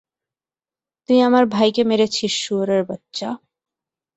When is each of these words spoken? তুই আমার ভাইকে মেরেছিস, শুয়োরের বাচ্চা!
তুই 1.09 1.19
আমার 1.21 1.43
ভাইকে 1.45 1.81
মেরেছিস, 1.83 2.33
শুয়োরের 2.43 2.81
বাচ্চা! 2.83 3.29